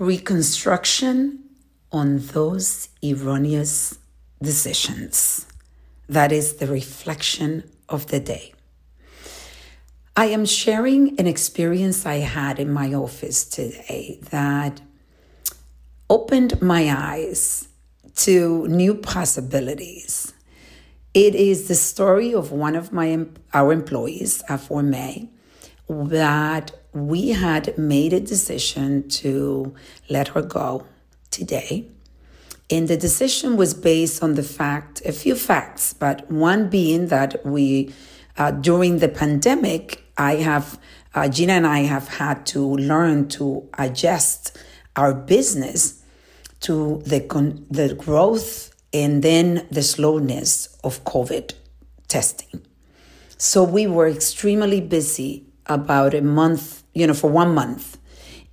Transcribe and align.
reconstruction 0.00 1.38
on 1.92 2.16
those 2.18 2.88
erroneous 3.04 3.98
decisions. 4.42 5.46
That 6.08 6.32
is 6.32 6.54
the 6.54 6.66
reflection 6.66 7.70
of 7.86 8.06
the 8.06 8.18
day. 8.18 8.54
I 10.16 10.26
am 10.26 10.46
sharing 10.46 11.20
an 11.20 11.26
experience 11.26 12.06
I 12.06 12.16
had 12.16 12.58
in 12.58 12.72
my 12.72 12.94
office 12.94 13.44
today 13.44 14.18
that 14.30 14.80
opened 16.08 16.62
my 16.62 16.90
eyes 16.90 17.68
to 18.16 18.66
new 18.68 18.94
possibilities. 18.94 20.32
It 21.12 21.34
is 21.34 21.68
the 21.68 21.74
story 21.74 22.32
of 22.32 22.52
one 22.52 22.74
of 22.74 22.90
my 22.90 23.26
our 23.52 23.70
employees, 23.70 24.42
uh, 24.48 24.56
for 24.56 24.82
May, 24.82 25.28
that 25.90 26.70
we 26.92 27.30
had 27.30 27.76
made 27.76 28.12
a 28.12 28.20
decision 28.20 29.08
to 29.08 29.74
let 30.08 30.28
her 30.28 30.42
go 30.42 30.86
today. 31.30 31.88
And 32.70 32.86
the 32.86 32.96
decision 32.96 33.56
was 33.56 33.74
based 33.74 34.22
on 34.22 34.34
the 34.34 34.44
fact, 34.44 35.02
a 35.04 35.10
few 35.10 35.34
facts, 35.34 35.92
but 35.92 36.30
one 36.30 36.70
being 36.70 37.08
that 37.08 37.44
we, 37.44 37.92
uh, 38.38 38.52
during 38.52 38.98
the 38.98 39.08
pandemic, 39.08 40.04
I 40.16 40.36
have, 40.36 40.78
uh, 41.14 41.28
Gina 41.28 41.54
and 41.54 41.66
I 41.66 41.80
have 41.80 42.06
had 42.06 42.46
to 42.46 42.76
learn 42.76 43.28
to 43.30 43.68
adjust 43.76 44.56
our 44.94 45.12
business 45.12 46.04
to 46.60 47.02
the, 47.04 47.20
con- 47.20 47.66
the 47.68 47.94
growth 47.94 48.72
and 48.92 49.22
then 49.22 49.66
the 49.70 49.82
slowness 49.82 50.78
of 50.84 51.02
COVID 51.04 51.54
testing. 52.06 52.62
So 53.36 53.64
we 53.64 53.86
were 53.88 54.08
extremely 54.08 54.80
busy 54.80 55.49
about 55.66 56.14
a 56.14 56.22
month, 56.22 56.82
you 56.94 57.06
know, 57.06 57.14
for 57.14 57.30
one 57.30 57.54
month. 57.54 57.98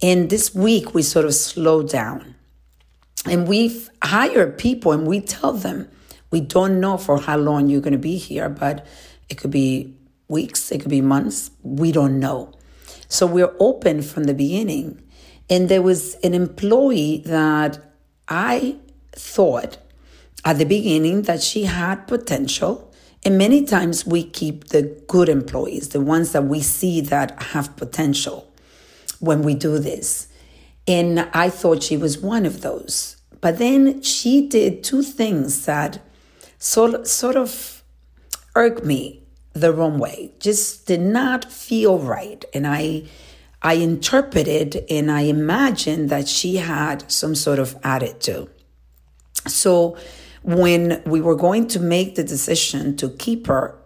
And 0.02 0.30
this 0.30 0.54
week 0.54 0.94
we 0.94 1.02
sort 1.02 1.26
of 1.26 1.34
slowed 1.34 1.90
down. 1.90 2.36
And 3.26 3.48
we've 3.48 3.90
hired 4.04 4.58
people 4.58 4.92
and 4.92 5.08
we 5.08 5.22
tell 5.22 5.54
them, 5.54 5.90
we 6.32 6.40
don't 6.42 6.80
know 6.80 6.98
for 6.98 7.20
how 7.20 7.38
long 7.38 7.68
you're 7.68 7.82
going 7.82 7.94
to 7.94 8.00
be 8.00 8.18
here, 8.18 8.50
but 8.50 8.86
it 9.30 9.38
could 9.38 9.52
be 9.52 9.96
weeks, 10.28 10.72
it 10.72 10.82
could 10.82 10.92
be 10.92 11.02
months. 11.02 11.52
We 11.64 11.92
don't 11.92 12.20
know. 12.20 12.54
So 13.10 13.26
we're 13.26 13.54
open 13.60 14.02
from 14.02 14.26
the 14.26 14.34
beginning. 14.34 15.02
And 15.50 15.70
there 15.70 15.82
was 15.82 16.16
an 16.16 16.34
employee 16.34 17.24
that 17.26 17.80
I 18.28 18.78
thought 19.14 19.78
at 20.44 20.58
the 20.58 20.66
beginning 20.66 21.24
that 21.24 21.42
she 21.42 21.64
had 21.64 22.08
potential 22.08 22.87
and 23.28 23.38
many 23.38 23.66
times 23.66 24.06
we 24.06 24.24
keep 24.24 24.70
the 24.70 24.84
good 25.10 25.28
employees, 25.28 25.90
the 25.90 26.00
ones 26.00 26.32
that 26.32 26.46
we 26.46 26.62
see 26.62 27.02
that 27.02 27.44
have 27.52 27.76
potential 27.76 28.50
when 29.20 29.42
we 29.42 29.54
do 29.54 29.80
this. 29.80 30.30
And 30.88 31.20
I 31.34 31.50
thought 31.50 31.84
she 31.84 31.98
was 31.98 32.18
one 32.20 32.46
of 32.46 32.62
those. 32.62 33.18
But 33.42 33.58
then 33.58 34.02
she 34.02 34.48
did 34.48 34.82
two 34.82 35.04
things 35.04 35.66
that 35.66 36.00
sort, 36.58 37.06
sort 37.06 37.36
of 37.36 37.84
irked 38.56 38.86
me 38.86 39.24
the 39.52 39.74
wrong 39.74 40.00
way, 40.00 40.32
just 40.40 40.88
did 40.88 41.02
not 41.02 41.52
feel 41.52 42.00
right. 42.00 42.46
And 42.54 42.66
I, 42.66 43.10
I 43.62 43.74
interpreted 43.74 44.86
and 44.90 45.12
I 45.12 45.24
imagined 45.24 46.10
that 46.12 46.30
she 46.30 46.56
had 46.56 47.12
some 47.12 47.36
sort 47.36 47.60
of 47.60 47.76
attitude. 47.84 48.48
So 49.48 49.98
when 50.48 51.04
we 51.06 51.20
were 51.20 51.36
going 51.36 51.68
to 51.68 51.78
make 51.78 52.16
the 52.16 52.24
decision 52.24 52.96
to 52.96 53.10
keep 53.10 53.48
her, 53.48 53.78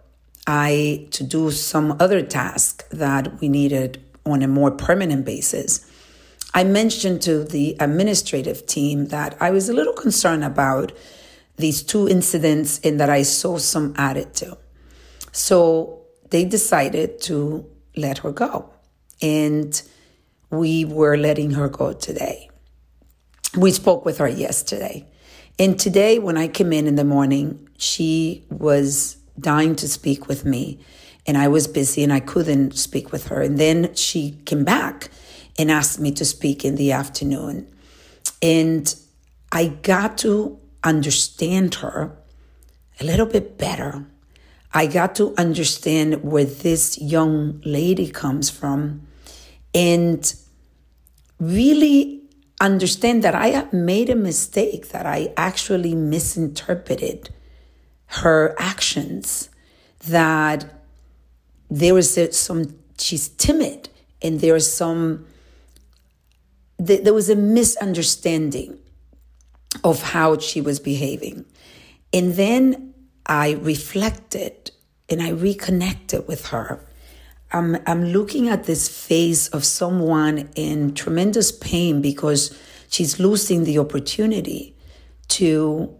I 0.46 1.08
to 1.10 1.24
do 1.24 1.50
some 1.50 1.96
other 1.98 2.22
task 2.22 2.88
that 2.90 3.40
we 3.40 3.48
needed 3.48 4.00
on 4.24 4.42
a 4.42 4.46
more 4.48 4.70
permanent 4.70 5.24
basis. 5.24 5.84
I 6.54 6.62
mentioned 6.62 7.20
to 7.22 7.42
the 7.42 7.76
administrative 7.80 8.64
team 8.66 9.06
that 9.06 9.36
I 9.40 9.50
was 9.50 9.68
a 9.68 9.72
little 9.72 9.92
concerned 9.92 10.44
about 10.44 10.92
these 11.56 11.82
two 11.82 12.08
incidents 12.08 12.78
and 12.84 13.00
that 13.00 13.10
I 13.10 13.22
saw 13.22 13.58
some 13.58 13.92
attitude. 13.96 14.56
So 15.32 16.02
they 16.30 16.44
decided 16.44 17.20
to 17.22 17.68
let 17.96 18.18
her 18.18 18.30
go. 18.30 18.70
And 19.20 19.82
we 20.50 20.84
were 20.84 21.16
letting 21.16 21.52
her 21.52 21.68
go 21.68 21.92
today. 21.92 22.50
We 23.56 23.72
spoke 23.72 24.04
with 24.04 24.18
her 24.18 24.28
yesterday. 24.28 25.08
And 25.58 25.78
today, 25.78 26.18
when 26.18 26.36
I 26.36 26.48
came 26.48 26.72
in 26.72 26.86
in 26.86 26.96
the 26.96 27.04
morning, 27.04 27.68
she 27.76 28.44
was 28.50 29.16
dying 29.38 29.76
to 29.76 29.88
speak 29.88 30.28
with 30.28 30.44
me. 30.44 30.80
And 31.26 31.38
I 31.38 31.48
was 31.48 31.68
busy 31.68 32.02
and 32.02 32.12
I 32.12 32.20
couldn't 32.20 32.76
speak 32.76 33.12
with 33.12 33.28
her. 33.28 33.42
And 33.42 33.58
then 33.58 33.94
she 33.94 34.32
came 34.44 34.64
back 34.64 35.10
and 35.58 35.70
asked 35.70 36.00
me 36.00 36.10
to 36.12 36.24
speak 36.24 36.64
in 36.64 36.76
the 36.76 36.92
afternoon. 36.92 37.72
And 38.40 38.92
I 39.52 39.66
got 39.66 40.18
to 40.18 40.58
understand 40.82 41.76
her 41.76 42.16
a 43.00 43.04
little 43.04 43.26
bit 43.26 43.58
better. 43.58 44.04
I 44.74 44.86
got 44.86 45.14
to 45.16 45.34
understand 45.36 46.24
where 46.24 46.44
this 46.44 46.98
young 46.98 47.60
lady 47.64 48.10
comes 48.10 48.48
from 48.48 49.06
and 49.74 50.34
really 51.38 52.21
understand 52.66 53.24
that 53.24 53.34
I 53.34 53.66
made 53.72 54.08
a 54.08 54.14
mistake, 54.14 54.88
that 54.90 55.06
I 55.06 55.32
actually 55.36 55.94
misinterpreted 55.94 57.30
her 58.06 58.54
actions, 58.58 59.48
that 60.06 60.64
there 61.70 61.94
was 61.94 62.18
some, 62.36 62.78
she's 62.98 63.28
timid 63.28 63.88
and 64.20 64.40
there's 64.40 64.70
some, 64.70 65.26
there 66.78 67.14
was 67.14 67.30
a 67.30 67.36
misunderstanding 67.36 68.78
of 69.82 70.02
how 70.02 70.38
she 70.38 70.60
was 70.60 70.78
behaving. 70.78 71.44
And 72.12 72.34
then 72.34 72.94
I 73.26 73.52
reflected 73.52 74.70
and 75.08 75.22
I 75.22 75.30
reconnected 75.30 76.28
with 76.28 76.48
her 76.48 76.84
I'm, 77.52 77.76
I'm 77.86 78.06
looking 78.06 78.48
at 78.48 78.64
this 78.64 78.88
face 78.88 79.48
of 79.48 79.64
someone 79.64 80.48
in 80.56 80.94
tremendous 80.94 81.52
pain 81.52 82.00
because 82.00 82.58
she's 82.88 83.20
losing 83.20 83.64
the 83.64 83.78
opportunity 83.78 84.74
to 85.28 85.94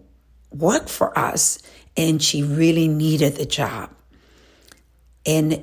work 0.50 0.88
for 0.88 1.16
us 1.18 1.62
and 1.94 2.22
she 2.22 2.42
really 2.42 2.88
needed 2.88 3.36
the 3.36 3.44
job. 3.44 3.90
And 5.26 5.62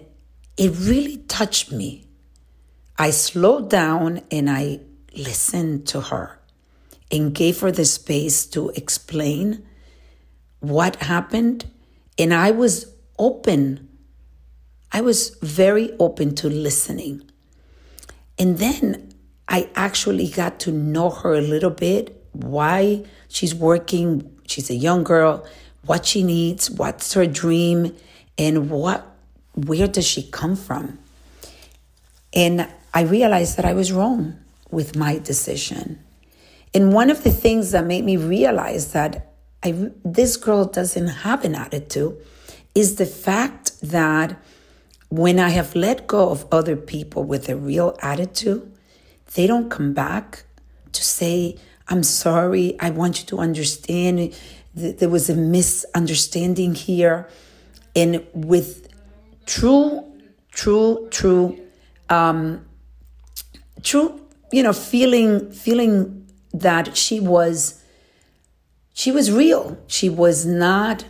it 0.57 0.71
really 0.77 1.17
touched 1.17 1.71
me. 1.71 2.05
I 2.97 3.09
slowed 3.09 3.69
down 3.69 4.21
and 4.29 4.49
I 4.49 4.81
listened 5.15 5.87
to 5.87 6.01
her 6.01 6.39
and 7.11 7.33
gave 7.33 7.61
her 7.61 7.71
the 7.71 7.85
space 7.85 8.45
to 8.47 8.69
explain 8.69 9.65
what 10.59 10.97
happened. 10.97 11.65
And 12.19 12.31
I 12.33 12.51
was 12.51 12.93
open 13.17 13.88
I 14.91 15.01
was 15.01 15.37
very 15.41 15.91
open 15.99 16.35
to 16.35 16.49
listening. 16.49 17.29
And 18.37 18.57
then 18.57 19.13
I 19.47 19.69
actually 19.75 20.29
got 20.29 20.59
to 20.61 20.71
know 20.71 21.09
her 21.09 21.33
a 21.33 21.41
little 21.41 21.69
bit, 21.69 22.23
why 22.31 23.03
she's 23.27 23.53
working. 23.53 24.31
She's 24.47 24.69
a 24.69 24.75
young 24.75 25.03
girl, 25.03 25.45
what 25.85 26.05
she 26.05 26.23
needs, 26.23 26.69
what's 26.69 27.13
her 27.13 27.25
dream, 27.25 27.95
and 28.37 28.69
what 28.69 29.05
where 29.53 29.87
does 29.87 30.07
she 30.07 30.23
come 30.23 30.55
from? 30.55 30.99
And 32.33 32.67
I 32.93 33.01
realized 33.01 33.57
that 33.57 33.65
I 33.65 33.73
was 33.73 33.91
wrong 33.91 34.39
with 34.71 34.95
my 34.95 35.17
decision. 35.17 35.99
And 36.73 36.93
one 36.93 37.09
of 37.09 37.23
the 37.23 37.31
things 37.31 37.71
that 37.71 37.85
made 37.85 38.05
me 38.05 38.15
realize 38.15 38.93
that 38.93 39.33
I, 39.63 39.91
this 40.05 40.37
girl 40.37 40.65
doesn't 40.65 41.07
have 41.07 41.43
an 41.43 41.55
attitude 41.55 42.15
is 42.75 42.95
the 42.95 43.05
fact 43.05 43.79
that 43.81 44.39
when 45.09 45.39
I 45.39 45.49
have 45.49 45.75
let 45.75 46.07
go 46.07 46.29
of 46.29 46.45
other 46.51 46.75
people 46.75 47.23
with 47.23 47.49
a 47.49 47.55
real 47.55 47.97
attitude, 48.01 48.71
they 49.33 49.47
don't 49.47 49.69
come 49.69 49.93
back 49.93 50.43
to 50.91 51.03
say, 51.03 51.57
I'm 51.87 52.03
sorry, 52.03 52.79
I 52.79 52.91
want 52.91 53.19
you 53.19 53.25
to 53.27 53.39
understand 53.39 54.35
there 54.75 55.09
was 55.09 55.29
a 55.29 55.35
misunderstanding 55.35 56.75
here. 56.75 57.27
And 57.95 58.25
with 58.33 58.87
true, 59.47 60.05
true, 60.51 61.07
true, 61.09 61.59
um, 62.09 62.65
true, 63.81 64.21
you 64.51 64.61
know, 64.61 64.73
feeling, 64.73 65.51
feeling 65.51 66.27
that 66.53 66.95
she 66.95 67.19
was, 67.19 67.83
she 68.93 69.11
was 69.11 69.31
real. 69.31 69.77
She 69.87 70.07
was 70.09 70.45
not 70.45 71.05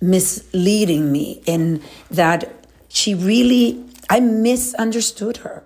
misleading 0.00 1.10
me 1.12 1.42
and 1.46 1.82
that 2.10 2.61
she 2.92 3.14
really, 3.14 3.82
I 4.10 4.20
misunderstood 4.20 5.38
her. 5.38 5.64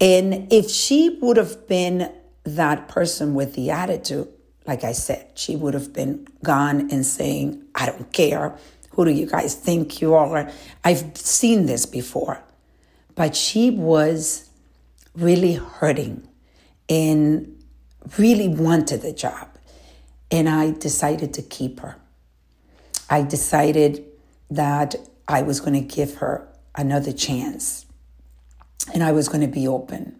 And 0.00 0.52
if 0.52 0.70
she 0.70 1.18
would 1.22 1.38
have 1.38 1.66
been 1.66 2.12
that 2.44 2.88
person 2.88 3.34
with 3.34 3.54
the 3.54 3.70
attitude, 3.70 4.28
like 4.66 4.84
I 4.84 4.92
said, 4.92 5.30
she 5.34 5.56
would 5.56 5.72
have 5.72 5.94
been 5.94 6.28
gone 6.44 6.90
and 6.90 7.06
saying, 7.06 7.64
I 7.74 7.86
don't 7.86 8.12
care. 8.12 8.54
Who 8.90 9.06
do 9.06 9.10
you 9.10 9.24
guys 9.24 9.54
think 9.54 10.02
you 10.02 10.14
are? 10.14 10.50
I've 10.84 11.16
seen 11.16 11.64
this 11.64 11.86
before. 11.86 12.42
But 13.14 13.34
she 13.34 13.70
was 13.70 14.50
really 15.14 15.54
hurting 15.54 16.28
and 16.88 17.62
really 18.18 18.48
wanted 18.48 19.00
the 19.00 19.14
job. 19.14 19.48
And 20.30 20.50
I 20.50 20.72
decided 20.72 21.32
to 21.34 21.42
keep 21.42 21.80
her. 21.80 21.96
I 23.08 23.22
decided 23.22 24.04
that 24.50 24.96
I 25.30 25.42
was 25.42 25.60
going 25.60 25.74
to 25.74 25.94
give 25.96 26.16
her 26.16 26.48
another 26.74 27.12
chance 27.12 27.86
and 28.92 29.04
I 29.04 29.12
was 29.12 29.28
going 29.28 29.42
to 29.42 29.46
be 29.60 29.68
open. 29.68 30.18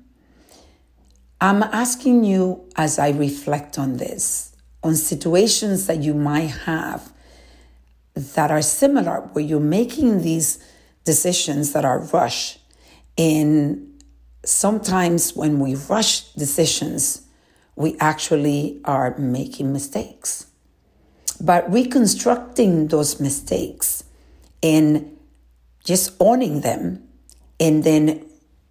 I'm 1.40 1.64
asking 1.64 2.22
you 2.22 2.68
as 2.76 2.98
I 3.00 3.10
reflect 3.10 3.76
on 3.76 3.96
this, 3.96 4.54
on 4.84 4.94
situations 4.94 5.88
that 5.88 6.00
you 6.00 6.14
might 6.14 6.52
have 6.64 7.12
that 8.14 8.52
are 8.52 8.62
similar, 8.62 9.22
where 9.32 9.44
you're 9.44 9.58
making 9.58 10.22
these 10.22 10.64
decisions 11.04 11.72
that 11.72 11.84
are 11.84 12.00
rush. 12.12 12.58
And 13.18 14.00
sometimes 14.44 15.34
when 15.34 15.58
we 15.58 15.74
rush 15.74 16.32
decisions, 16.34 17.22
we 17.74 17.96
actually 17.98 18.80
are 18.84 19.16
making 19.18 19.72
mistakes. 19.72 20.46
But 21.40 21.72
reconstructing 21.72 22.88
those 22.88 23.18
mistakes 23.18 24.04
and 24.62 25.16
just 25.84 26.12
owning 26.20 26.60
them 26.60 27.02
and 27.58 27.84
then 27.84 28.26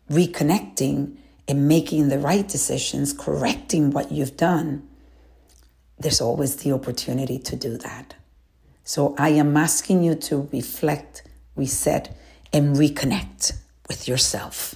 reconnecting 0.09 1.17
and 1.47 1.67
making 1.67 2.09
the 2.09 2.19
right 2.19 2.47
decisions, 2.47 3.11
correcting 3.11 3.91
what 3.91 4.11
you've 4.11 4.37
done, 4.37 4.87
there's 5.97 6.21
always 6.21 6.57
the 6.57 6.71
opportunity 6.71 7.39
to 7.39 7.55
do 7.55 7.77
that. 7.77 8.13
So 8.83 9.15
I 9.17 9.29
am 9.29 9.57
asking 9.57 10.03
you 10.03 10.15
to 10.15 10.47
reflect, 10.51 11.23
reset, 11.55 12.15
and 12.53 12.75
reconnect 12.75 13.53
with 13.87 14.07
yourself 14.07 14.75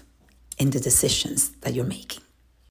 in 0.57 0.71
the 0.71 0.79
decisions 0.79 1.49
that 1.61 1.73
you're 1.73 1.85
making. 1.85 2.22